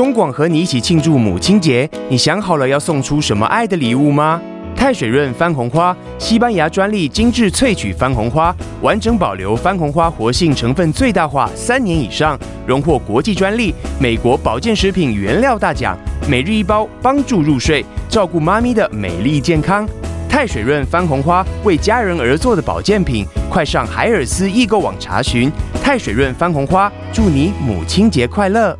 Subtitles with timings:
[0.00, 4.40] 中广和你一起庆祝母亲节，你想好了要送出什么爱的礼物吗？
[4.74, 15.94] 太水润番红花，西班牙专利精致萃取番红花，完整保留番红花活性成分最大化三年以上，荣获国际专利、美国保健食品原料大奖。
[16.26, 19.86] 每日一包，帮助入睡，照顾妈咪的美丽健康。
[20.30, 25.52] 太水润番红花为家人而做的保健品，快上海尔斯易购网查询。
[25.82, 28.74] 太水润番红花，祝你母亲节快乐！